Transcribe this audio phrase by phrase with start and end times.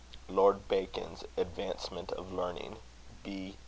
[0.29, 2.77] LORD BACON'S Advancement of Learning,
[3.23, 3.55] b.